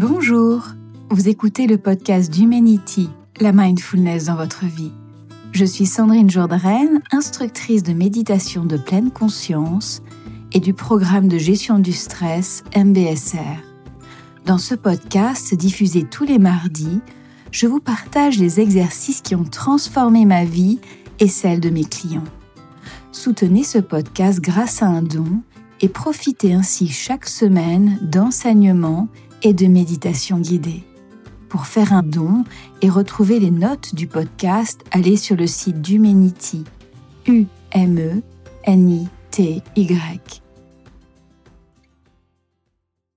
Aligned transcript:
Bonjour, 0.00 0.62
vous 1.10 1.28
écoutez 1.28 1.66
le 1.66 1.76
podcast 1.76 2.32
d'Humanity, 2.32 3.10
la 3.40 3.50
mindfulness 3.50 4.26
dans 4.26 4.36
votre 4.36 4.64
vie. 4.64 4.92
Je 5.50 5.64
suis 5.64 5.86
Sandrine 5.86 6.30
Jourdain, 6.30 7.00
instructrice 7.10 7.82
de 7.82 7.92
méditation 7.92 8.64
de 8.64 8.76
pleine 8.76 9.10
conscience 9.10 10.00
et 10.52 10.60
du 10.60 10.72
programme 10.72 11.26
de 11.26 11.36
gestion 11.36 11.80
du 11.80 11.92
stress 11.92 12.62
MBSR. 12.76 13.60
Dans 14.46 14.58
ce 14.58 14.76
podcast, 14.76 15.52
diffusé 15.56 16.04
tous 16.04 16.22
les 16.22 16.38
mardis, 16.38 17.00
je 17.50 17.66
vous 17.66 17.80
partage 17.80 18.38
les 18.38 18.60
exercices 18.60 19.20
qui 19.20 19.34
ont 19.34 19.42
transformé 19.42 20.26
ma 20.26 20.44
vie 20.44 20.78
et 21.18 21.26
celle 21.26 21.58
de 21.58 21.70
mes 21.70 21.84
clients. 21.84 22.22
Soutenez 23.10 23.64
ce 23.64 23.78
podcast 23.78 24.38
grâce 24.40 24.80
à 24.80 24.86
un 24.86 25.02
don 25.02 25.42
et 25.80 25.88
profitez 25.88 26.54
ainsi 26.54 26.86
chaque 26.86 27.26
semaine 27.26 27.98
d'enseignements 28.00 29.08
et 29.42 29.52
de 29.52 29.66
méditation 29.66 30.38
guidée. 30.38 30.84
Pour 31.48 31.66
faire 31.66 31.92
un 31.92 32.02
don 32.02 32.44
et 32.82 32.90
retrouver 32.90 33.40
les 33.40 33.50
notes 33.50 33.94
du 33.94 34.06
podcast, 34.06 34.84
allez 34.90 35.16
sur 35.16 35.36
le 35.36 35.46
site 35.46 35.80
d'Humanity, 35.80 36.64
U-M-E-N-I-T-Y. 37.26 38.22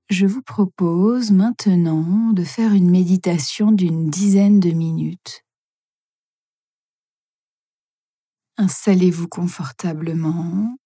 Je 0.10 0.26
vous 0.26 0.42
propose 0.42 1.32
maintenant 1.32 2.34
de 2.34 2.44
faire 2.44 2.74
une 2.74 2.90
méditation 2.90 3.72
d'une 3.72 4.10
dizaine 4.10 4.60
de 4.60 4.72
minutes. 4.72 5.46
Installez-vous 8.58 9.28
confortablement, 9.28 10.78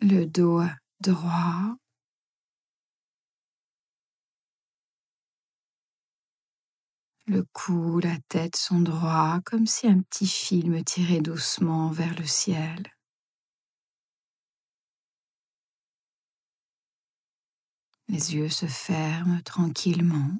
le 0.00 0.26
dos 0.26 0.60
le 7.26 7.44
cou, 7.52 8.00
la 8.00 8.16
tête 8.28 8.56
sont 8.56 8.80
droits 8.80 9.40
comme 9.44 9.66
si 9.66 9.86
un 9.86 10.00
petit 10.00 10.26
fil 10.26 10.70
me 10.70 10.82
tirait 10.82 11.20
doucement 11.20 11.90
vers 11.90 12.14
le 12.18 12.24
ciel. 12.24 12.82
Les 18.08 18.34
yeux 18.34 18.48
se 18.48 18.66
ferment 18.66 19.40
tranquillement. 19.44 20.38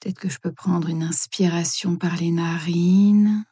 Peut-être 0.00 0.18
que 0.18 0.28
je 0.28 0.38
peux 0.38 0.52
prendre 0.52 0.88
une 0.88 1.02
inspiration 1.02 1.96
par 1.96 2.16
les 2.16 2.30
narines, 2.30 3.44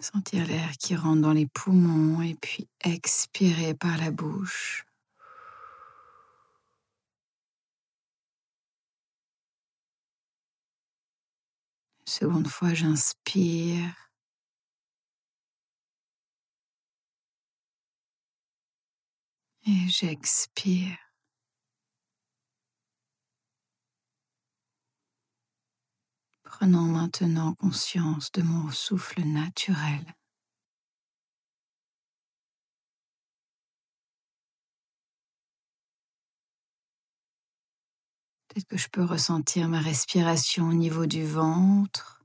sentir 0.00 0.46
l'air 0.46 0.72
qui 0.78 0.96
rentre 0.96 1.22
dans 1.22 1.32
les 1.32 1.46
poumons 1.46 2.22
et 2.22 2.34
puis 2.34 2.68
expirer 2.84 3.74
par 3.74 3.96
la 3.98 4.10
bouche. 4.10 4.84
seconde 12.10 12.48
fois, 12.48 12.74
j'inspire. 12.74 13.94
Et 19.66 19.88
j'expire. 19.88 21.09
Prenons 26.60 26.82
maintenant 26.82 27.54
conscience 27.54 28.30
de 28.32 28.42
mon 28.42 28.70
souffle 28.70 29.22
naturel. 29.22 30.04
Peut-être 38.48 38.66
que 38.66 38.76
je 38.76 38.88
peux 38.90 39.02
ressentir 39.02 39.68
ma 39.68 39.80
respiration 39.80 40.68
au 40.68 40.74
niveau 40.74 41.06
du 41.06 41.24
ventre. 41.24 42.22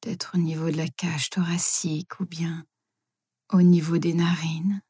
Peut-être 0.00 0.36
au 0.36 0.38
niveau 0.38 0.70
de 0.70 0.76
la 0.76 0.86
cage 0.86 1.30
thoracique 1.30 2.20
ou 2.20 2.26
bien 2.26 2.64
au 3.50 3.62
niveau 3.62 3.98
des 3.98 4.14
narines. 4.14 4.82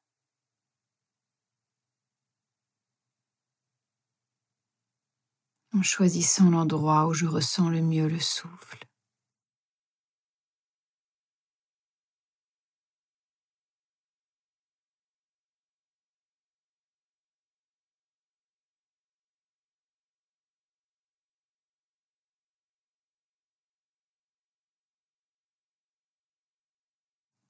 En 5.75 5.83
choisissant 5.83 6.51
l'endroit 6.51 7.07
où 7.07 7.15
je 7.15 7.27
ressens 7.27 7.69
le 7.69 7.83
mieux 7.83 8.09
le 8.09 8.19
souffle. 8.19 8.79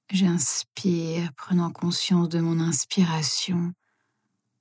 J'inspire, 0.09 1.33
prenant 1.33 1.71
conscience 1.71 2.29
de 2.29 2.39
mon 2.39 2.59
inspiration 2.59 3.73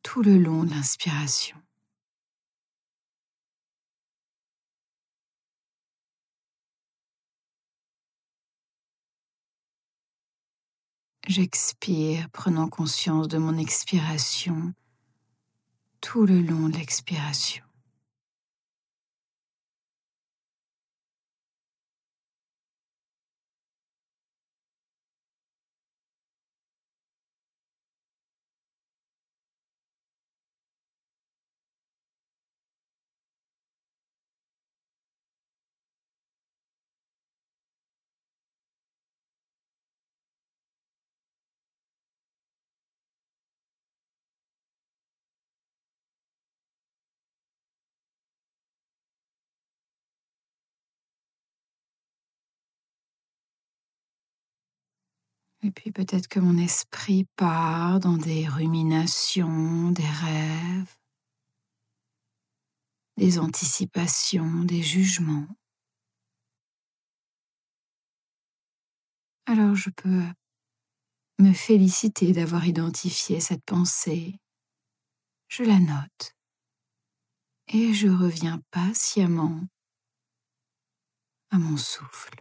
tout 0.03 0.23
le 0.23 0.39
long 0.39 0.65
de 0.65 0.71
l'inspiration. 0.71 1.57
J'expire, 11.29 12.29
prenant 12.31 12.69
conscience 12.69 13.29
de 13.29 13.39
mon 13.39 13.57
expiration 13.57 14.75
tout 16.01 16.27
le 16.27 16.43
long 16.43 16.69
de 16.69 16.77
l'expiration. 16.77 17.62
Et 55.65 55.71
puis 55.71 55.93
peut-être 55.93 56.27
que 56.27 56.41
mon 56.41 56.59
esprit 56.59 57.25
part 57.37 58.01
dans 58.01 58.17
des 58.17 58.49
ruminations, 58.49 59.91
des 59.91 60.03
rêves, 60.03 60.97
des 63.17 63.39
anticipations, 63.39 64.65
des 64.65 64.83
jugements. 64.83 65.47
Alors 69.47 69.77
je 69.77 69.91
peux 69.91 70.25
me 71.39 71.53
féliciter 71.53 72.33
d'avoir 72.33 72.67
identifié 72.67 73.39
cette 73.39 73.65
pensée. 73.65 74.39
Je 75.49 75.63
la 75.63 75.79
note 75.79 76.35
et 77.69 77.93
je 77.95 78.09
reviens 78.09 78.61
patiemment 78.71 79.61
à 81.51 81.59
mon 81.59 81.77
souffle. 81.77 82.35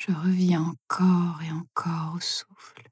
Je 0.00 0.12
reviens 0.12 0.62
encore 0.62 1.42
et 1.42 1.52
encore 1.52 2.16
au 2.16 2.20
souffle. 2.20 2.90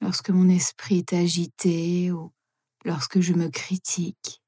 Lorsque 0.00 0.30
mon 0.30 0.48
esprit 0.48 0.98
est 0.98 1.12
agité 1.12 2.10
ou 2.12 2.32
lorsque 2.84 3.20
je 3.20 3.34
me 3.34 3.48
critique, 3.48 4.40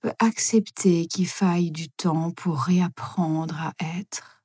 peux 0.00 0.12
accepter 0.18 1.06
qu'il 1.06 1.26
faille 1.26 1.70
du 1.70 1.90
temps 1.90 2.30
pour 2.32 2.58
réapprendre 2.58 3.56
à 3.60 3.72
être. 3.78 4.42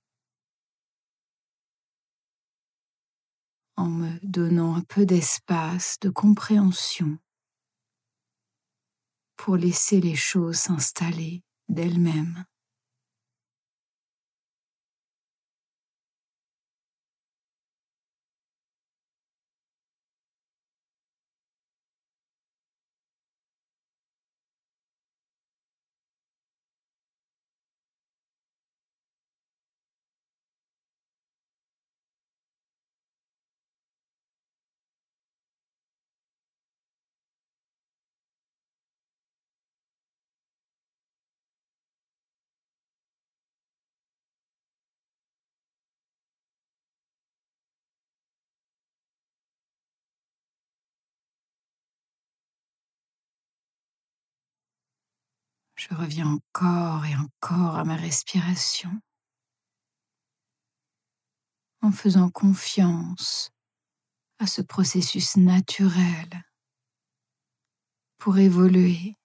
En 3.77 3.87
me 3.87 4.19
donnant 4.23 4.75
un 4.75 4.81
peu 4.81 5.05
d'espace, 5.05 5.97
de 5.99 6.09
compréhension 6.09 7.17
pour 9.35 9.57
laisser 9.57 9.99
les 9.99 10.15
choses 10.15 10.57
s'installer 10.57 11.43
d'elles-mêmes. 11.67 12.45
Je 55.87 55.93
reviens 55.93 56.27
encore 56.27 57.05
et 57.05 57.15
encore 57.15 57.75
à 57.75 57.83
ma 57.83 57.95
respiration 57.95 58.89
en 61.81 61.91
faisant 61.91 62.31
confiance 62.31 63.51
à 64.39 64.47
ce 64.47 64.63
processus 64.63 65.37
naturel 65.37 66.27
pour 68.17 68.39
évoluer, 68.39 69.15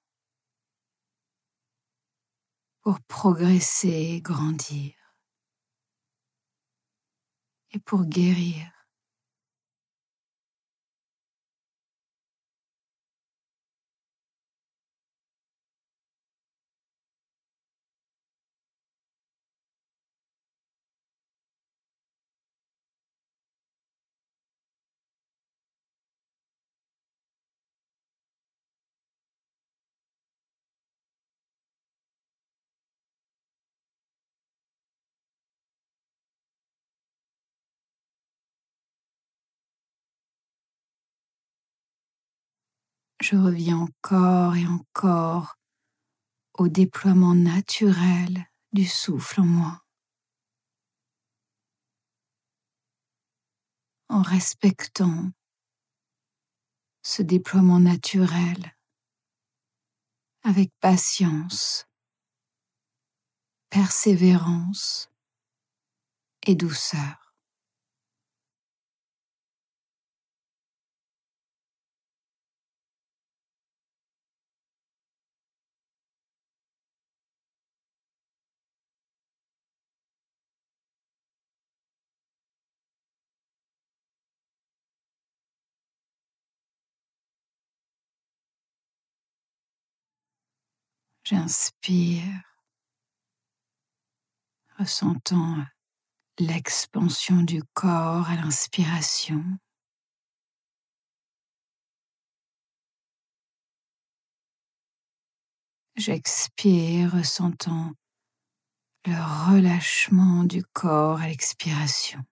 pour 2.83 3.01
progresser 3.09 4.17
et 4.17 4.21
grandir 4.21 4.93
et 7.71 7.79
pour 7.79 8.05
guérir. 8.05 8.80
Je 43.21 43.37
reviens 43.37 43.79
encore 43.79 44.57
et 44.57 44.67
encore 44.67 45.57
au 46.55 46.69
déploiement 46.69 47.35
naturel 47.35 48.47
du 48.73 48.85
souffle 48.87 49.41
en 49.41 49.45
moi. 49.45 49.83
En 54.09 54.23
respectant 54.23 55.31
ce 57.03 57.23
déploiement 57.23 57.79
naturel 57.79 58.77
avec 60.43 60.73
patience, 60.81 61.87
persévérance 63.69 65.11
et 66.47 66.55
douceur. 66.55 67.30
J'inspire, 91.31 92.43
ressentant 94.81 95.65
l'expansion 96.41 97.43
du 97.43 97.63
corps 97.73 98.29
à 98.29 98.35
l'inspiration. 98.35 99.45
J'expire, 105.95 107.13
ressentant 107.13 107.93
le 109.07 109.53
relâchement 109.53 110.43
du 110.43 110.65
corps 110.65 111.21
à 111.21 111.29
l'expiration. 111.29 112.25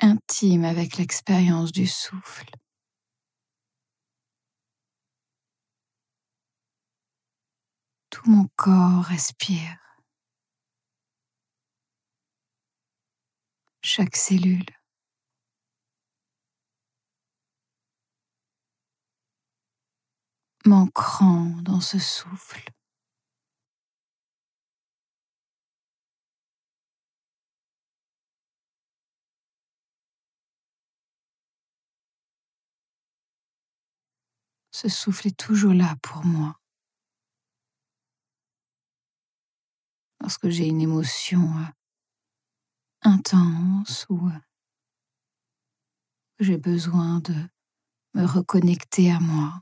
Intime 0.00 0.64
avec 0.64 0.96
l'expérience 0.98 1.72
du 1.72 1.86
souffle. 1.86 2.50
Tout 8.10 8.28
mon 8.28 8.48
corps 8.56 9.04
respire. 9.04 9.78
Chaque 13.82 14.16
cellule. 14.16 14.64
M'ancrant 20.66 21.52
dans 21.62 21.80
ce 21.80 21.98
souffle. 21.98 22.62
Ce 34.80 34.88
souffle 34.88 35.26
est 35.26 35.36
toujours 35.36 35.74
là 35.74 35.94
pour 36.00 36.24
moi. 36.24 36.58
Lorsque 40.22 40.48
j'ai 40.48 40.68
une 40.68 40.80
émotion 40.80 41.54
euh, 41.58 41.66
intense 43.02 44.06
ou 44.08 44.28
euh, 44.28 44.38
j'ai 46.38 46.56
besoin 46.56 47.20
de 47.20 47.34
me 48.14 48.24
reconnecter 48.24 49.12
à 49.12 49.20
moi. 49.20 49.60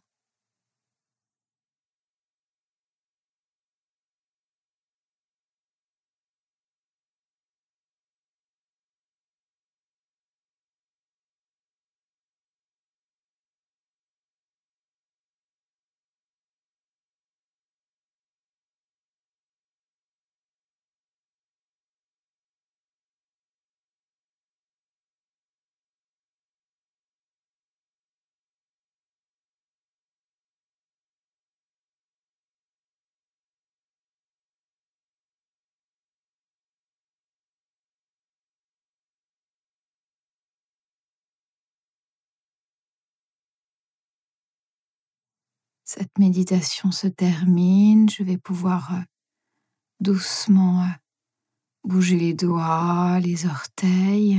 Cette 45.90 46.18
méditation 46.18 46.92
se 46.92 47.06
termine, 47.06 48.10
je 48.10 48.22
vais 48.22 48.36
pouvoir 48.36 48.94
euh, 48.94 49.00
doucement 50.00 50.82
euh, 50.82 50.88
bouger 51.82 52.18
les 52.18 52.34
doigts, 52.34 53.18
les 53.20 53.46
orteils. 53.46 54.38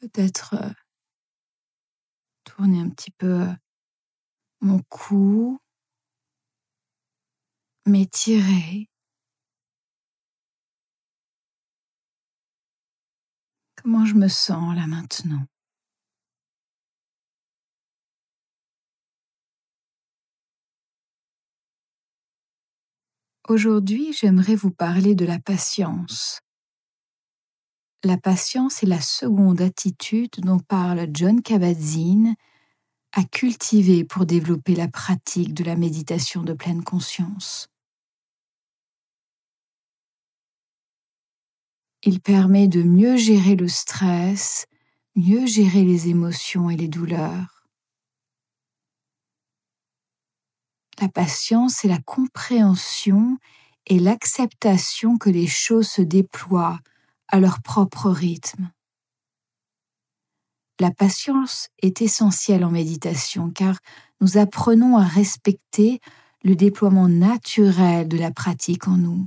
Peut-être 0.00 0.54
euh, 0.54 0.72
tourner 2.44 2.80
un 2.80 2.88
petit 2.88 3.10
peu 3.10 3.46
mon 4.62 4.80
cou, 4.88 5.60
m'étirer. 7.84 8.88
Comment 13.76 14.06
je 14.06 14.14
me 14.14 14.28
sens 14.28 14.74
là 14.74 14.86
maintenant? 14.86 15.44
Aujourd'hui, 23.48 24.12
j'aimerais 24.12 24.56
vous 24.56 24.70
parler 24.70 25.14
de 25.14 25.24
la 25.24 25.38
patience. 25.38 26.42
La 28.04 28.18
patience 28.18 28.82
est 28.82 28.86
la 28.86 29.00
seconde 29.00 29.62
attitude 29.62 30.32
dont 30.40 30.58
parle 30.58 31.08
John 31.14 31.40
Kabat-Zinn 31.40 32.34
à 33.12 33.24
cultiver 33.24 34.04
pour 34.04 34.26
développer 34.26 34.74
la 34.74 34.86
pratique 34.86 35.54
de 35.54 35.64
la 35.64 35.76
méditation 35.76 36.42
de 36.42 36.52
pleine 36.52 36.84
conscience. 36.84 37.68
Il 42.02 42.20
permet 42.20 42.68
de 42.68 42.82
mieux 42.82 43.16
gérer 43.16 43.56
le 43.56 43.68
stress, 43.68 44.66
mieux 45.16 45.46
gérer 45.46 45.84
les 45.84 46.10
émotions 46.10 46.68
et 46.68 46.76
les 46.76 46.88
douleurs. 46.88 47.57
La 51.00 51.08
patience, 51.08 51.74
c'est 51.76 51.88
la 51.88 52.00
compréhension 52.00 53.38
et 53.86 53.98
l'acceptation 53.98 55.16
que 55.16 55.30
les 55.30 55.46
choses 55.46 55.88
se 55.88 56.02
déploient 56.02 56.80
à 57.28 57.38
leur 57.38 57.62
propre 57.62 58.10
rythme. 58.10 58.70
La 60.80 60.90
patience 60.90 61.68
est 61.82 62.02
essentielle 62.02 62.64
en 62.64 62.70
méditation 62.70 63.50
car 63.50 63.78
nous 64.20 64.38
apprenons 64.38 64.96
à 64.96 65.04
respecter 65.04 66.00
le 66.42 66.54
déploiement 66.54 67.08
naturel 67.08 68.06
de 68.08 68.16
la 68.16 68.30
pratique 68.30 68.88
en 68.88 68.96
nous. 68.96 69.26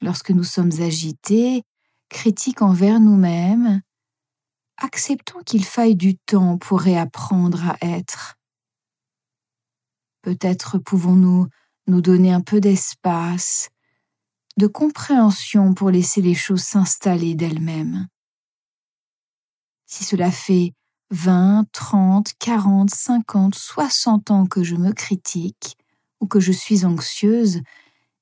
Lorsque 0.00 0.30
nous 0.30 0.44
sommes 0.44 0.72
agités, 0.80 1.62
critiques 2.08 2.62
envers 2.62 3.00
nous-mêmes, 3.00 3.82
acceptons 4.76 5.40
qu'il 5.40 5.64
faille 5.64 5.96
du 5.96 6.16
temps 6.16 6.58
pour 6.58 6.80
réapprendre 6.80 7.62
à 7.68 7.76
être. 7.80 8.35
Peut-être 10.26 10.78
pouvons-nous 10.78 11.46
nous 11.86 12.00
donner 12.00 12.32
un 12.32 12.40
peu 12.40 12.60
d'espace, 12.60 13.68
de 14.56 14.66
compréhension 14.66 15.72
pour 15.72 15.88
laisser 15.92 16.20
les 16.20 16.34
choses 16.34 16.64
s'installer 16.64 17.36
d'elles-mêmes. 17.36 18.08
Si 19.86 20.02
cela 20.02 20.32
fait 20.32 20.72
20, 21.10 21.66
30, 21.70 22.32
40, 22.40 22.90
50, 22.90 23.54
60 23.54 24.30
ans 24.32 24.46
que 24.46 24.64
je 24.64 24.74
me 24.74 24.90
critique 24.92 25.76
ou 26.18 26.26
que 26.26 26.40
je 26.40 26.50
suis 26.50 26.84
anxieuse, 26.84 27.60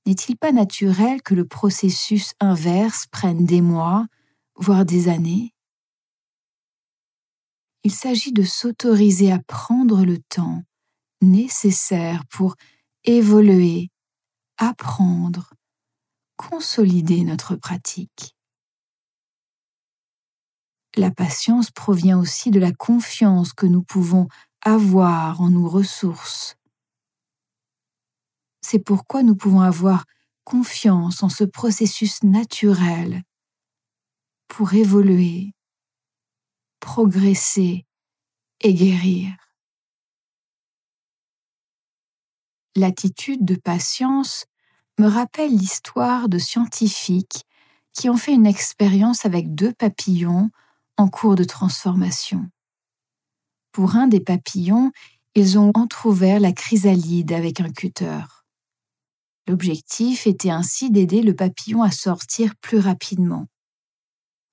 n'est-il 0.04 0.36
pas 0.36 0.52
naturel 0.52 1.22
que 1.22 1.32
le 1.32 1.46
processus 1.46 2.34
inverse 2.38 3.06
prenne 3.06 3.46
des 3.46 3.62
mois, 3.62 4.04
voire 4.56 4.84
des 4.84 5.08
années? 5.08 5.54
Il 7.82 7.92
s'agit 7.92 8.34
de 8.34 8.42
s'autoriser 8.42 9.32
à 9.32 9.38
prendre 9.38 10.04
le 10.04 10.18
temps 10.18 10.64
nécessaires 11.20 12.24
pour 12.30 12.56
évoluer, 13.04 13.90
apprendre, 14.58 15.54
consolider 16.36 17.24
notre 17.24 17.56
pratique. 17.56 18.34
La 20.96 21.10
patience 21.10 21.70
provient 21.70 22.18
aussi 22.18 22.50
de 22.50 22.60
la 22.60 22.72
confiance 22.72 23.52
que 23.52 23.66
nous 23.66 23.82
pouvons 23.82 24.28
avoir 24.62 25.40
en 25.40 25.50
nos 25.50 25.68
ressources. 25.68 26.56
C'est 28.60 28.78
pourquoi 28.78 29.22
nous 29.22 29.34
pouvons 29.34 29.60
avoir 29.60 30.04
confiance 30.44 31.22
en 31.22 31.28
ce 31.28 31.44
processus 31.44 32.22
naturel 32.22 33.22
pour 34.48 34.74
évoluer, 34.74 35.52
progresser 36.80 37.86
et 38.60 38.74
guérir. 38.74 39.34
L'attitude 42.76 43.44
de 43.44 43.54
patience 43.54 44.46
me 44.98 45.06
rappelle 45.06 45.56
l'histoire 45.56 46.28
de 46.28 46.38
scientifiques 46.38 47.44
qui 47.92 48.10
ont 48.10 48.16
fait 48.16 48.34
une 48.34 48.46
expérience 48.46 49.24
avec 49.24 49.54
deux 49.54 49.72
papillons 49.72 50.50
en 50.96 51.08
cours 51.08 51.36
de 51.36 51.44
transformation. 51.44 52.48
Pour 53.70 53.94
un 53.94 54.08
des 54.08 54.20
papillons, 54.20 54.90
ils 55.36 55.58
ont 55.58 55.70
entr'ouvert 55.74 56.40
la 56.40 56.52
chrysalide 56.52 57.32
avec 57.32 57.60
un 57.60 57.70
cutter. 57.70 58.22
L'objectif 59.46 60.26
était 60.26 60.50
ainsi 60.50 60.90
d'aider 60.90 61.22
le 61.22 61.34
papillon 61.34 61.82
à 61.82 61.90
sortir 61.90 62.54
plus 62.56 62.78
rapidement. 62.78 63.46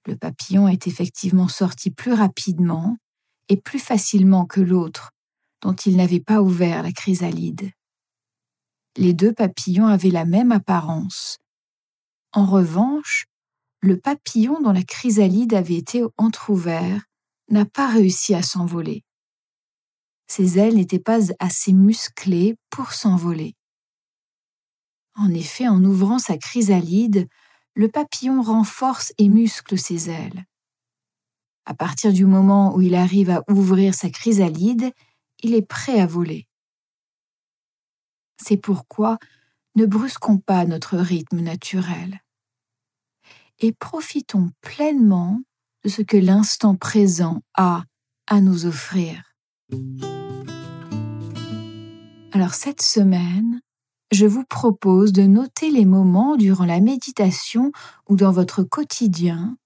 Le 0.06 0.16
papillon 0.16 0.68
est 0.68 0.88
effectivement 0.88 1.48
sorti 1.48 1.92
plus 1.92 2.14
rapidement 2.14 2.98
et 3.50 3.58
plus 3.58 3.80
facilement 3.80 4.46
que 4.46 4.62
l'autre, 4.62 5.12
dont 5.62 5.74
il 5.74 5.96
n'avait 5.96 6.20
pas 6.20 6.42
ouvert 6.42 6.84
la 6.84 6.92
chrysalide. 6.92 7.72
Les 8.98 9.14
deux 9.14 9.34
papillons 9.34 9.88
avaient 9.88 10.10
la 10.10 10.26
même 10.26 10.52
apparence. 10.52 11.38
En 12.34 12.46
revanche, 12.46 13.26
le 13.82 13.98
papillon 13.98 14.62
dont 14.62 14.74
la 14.74 14.84
chrysalide 14.84 15.54
avait 15.54 15.78
été 15.78 16.04
entr'ouvert 16.18 17.04
n'a 17.50 17.66
pas 17.66 17.90
réussi 17.90 18.36
à 18.36 18.44
s'envoler. 18.44 19.04
Ses 20.28 20.60
ailes 20.60 20.76
n'étaient 20.76 21.00
pas 21.00 21.20
assez 21.40 21.74
musclées 21.74 22.56
pour 22.70 22.94
s'envoler. 22.94 23.56
En 25.16 25.34
effet, 25.34 25.68
en 25.68 25.84
ouvrant 25.84 26.20
sa 26.20 26.38
chrysalide, 26.38 27.28
le 27.74 27.90
papillon 27.90 28.42
renforce 28.42 29.14
et 29.18 29.30
muscle 29.30 29.78
ses 29.78 30.10
ailes. 30.10 30.46
À 31.66 31.74
partir 31.74 32.12
du 32.12 32.26
moment 32.26 32.76
où 32.76 32.82
il 32.82 32.96
arrive 32.96 33.30
à 33.30 33.44
ouvrir 33.50 33.94
sa 33.94 34.10
chrysalide, 34.10 34.92
il 35.44 35.54
est 35.54 35.66
prêt 35.66 36.00
à 36.00 36.06
voler. 36.06 36.48
C'est 38.44 38.58
pourquoi 38.58 39.18
ne 39.76 39.86
brusquons 39.86 40.38
pas 40.38 40.66
notre 40.66 40.98
rythme 40.98 41.42
naturel 41.42 42.22
et 43.60 43.72
profitons 43.72 44.50
pleinement 44.62 45.42
de 45.84 45.90
ce 45.90 46.02
que 46.02 46.18
l'instant 46.18 46.76
présent 46.76 47.42
a 47.56 47.84
à 48.28 48.42
nous 48.42 48.66
offrir. 48.66 49.36
Alors 52.34 52.54
cette 52.54 52.82
semaine, 52.82 53.62
je 54.12 54.26
vous 54.26 54.44
propose 54.44 55.14
de 55.14 55.24
noter 55.24 55.70
les 55.70 55.86
moments 55.86 56.36
durant 56.36 56.66
la 56.66 56.82
méditation 56.82 57.72
ou 58.10 58.16
dans 58.16 58.32
votre 58.32 58.64
quotidien 58.64 59.58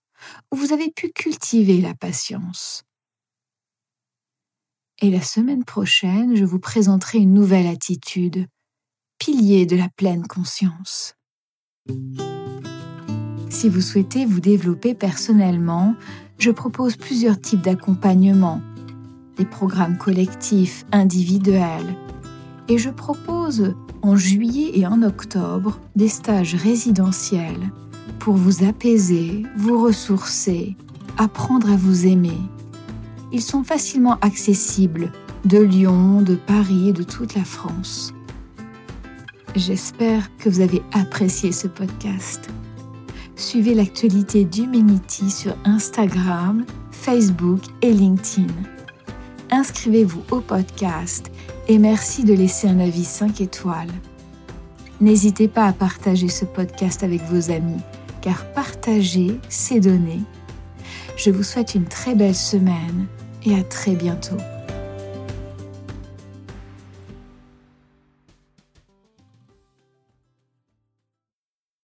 où 0.52 0.56
vous 0.56 0.74
avez 0.74 0.92
pu 0.92 1.12
cultiver 1.12 1.80
la 1.80 1.94
patience. 1.94 2.84
Et 5.02 5.10
la 5.10 5.22
semaine 5.22 5.66
prochaine, 5.66 6.36
je 6.36 6.46
vous 6.46 6.60
présenterai 6.60 7.18
une 7.20 7.34
nouvelle 7.34 7.68
attitude, 7.68 8.48
pilier 9.26 9.66
de 9.66 9.76
la 9.76 9.90
pleine 9.90 10.28
conscience. 10.28 11.16
Si 13.50 13.70
vous 13.70 13.82
souhaitez 13.82 14.24
vous 14.24 14.40
développer 14.40 14.94
personnellement, 14.94 15.96
je 16.38 16.52
propose 16.52 16.96
plusieurs 16.96 17.42
types 17.42 17.64
d'accompagnement, 17.64 18.62
des 19.38 19.46
programmes 19.46 19.98
collectifs, 19.98 20.86
individuels, 20.92 21.96
et 22.68 22.78
je 22.78 22.92
propose 22.92 23.74
en 24.04 24.16
juillet 24.16 24.78
et 24.78 24.86
en 24.86 25.02
octobre 25.02 25.80
des 25.96 26.10
stages 26.10 26.54
résidentiels 26.54 27.72
pour 28.20 28.36
vous 28.36 28.64
apaiser, 28.64 29.42
vous 29.58 29.82
ressourcer, 29.82 30.78
apprendre 31.18 31.72
à 31.72 31.78
vous 31.78 32.06
aimer. 32.06 32.38
Ils 33.32 33.42
sont 33.42 33.64
facilement 33.64 34.20
accessibles 34.20 35.12
de 35.46 35.58
Lyon, 35.58 36.22
de 36.22 36.36
Paris 36.36 36.90
et 36.90 36.94
de 36.94 37.02
toute 37.02 37.34
la 37.34 37.44
France. 37.44 38.15
J'espère 39.56 40.36
que 40.36 40.50
vous 40.50 40.60
avez 40.60 40.82
apprécié 40.92 41.54
ce 41.54 41.68
podcast. 41.70 42.50
Suivez 43.38 43.74
l'actualité 43.74 44.44
d'Humanity 44.44 45.32
sur 45.32 45.56
Instagram, 45.64 46.66
Facebook 46.92 47.62
et 47.82 47.94
LinkedIn. 47.94 48.52
Inscrivez-vous 49.52 50.24
au 50.32 50.42
podcast 50.42 51.32
et 51.70 51.78
merci 51.78 52.26
de 52.26 52.34
laisser 52.34 52.68
un 52.68 52.80
avis 52.80 53.06
5 53.06 53.40
étoiles. 53.40 53.92
N'hésitez 55.00 55.48
pas 55.48 55.68
à 55.68 55.74
partager 55.74 56.28
ce 56.28 56.44
podcast 56.44 57.04
avec 57.04 57.22
vos 57.24 57.50
amis, 57.50 57.82
car 58.22 58.52
partager, 58.52 59.40
c'est 59.48 59.80
donner. 59.80 60.20
Je 61.16 61.32
vous 61.32 61.44
souhaite 61.44 61.76
une 61.76 61.86
très 61.86 62.14
belle 62.14 62.36
semaine 62.36 63.08
et 63.46 63.58
à 63.58 63.64
très 63.64 63.96
bientôt. 63.96 64.38